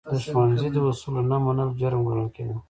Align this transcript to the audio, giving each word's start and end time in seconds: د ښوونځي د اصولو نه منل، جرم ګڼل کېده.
د 0.11 0.13
ښوونځي 0.25 0.67
د 0.75 0.77
اصولو 0.89 1.21
نه 1.31 1.37
منل، 1.45 1.69
جرم 1.79 2.01
ګڼل 2.09 2.29
کېده. 2.35 2.55